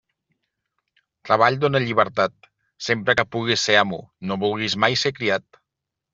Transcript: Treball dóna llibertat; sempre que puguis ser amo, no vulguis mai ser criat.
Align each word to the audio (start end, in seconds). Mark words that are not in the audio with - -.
Treball 1.29 1.57
dóna 1.65 1.81
llibertat; 1.83 2.49
sempre 2.87 3.17
que 3.21 3.27
puguis 3.37 3.67
ser 3.69 3.77
amo, 3.83 4.01
no 4.31 4.41
vulguis 4.47 4.79
mai 4.87 4.99
ser 5.05 5.15
criat. 5.21 5.63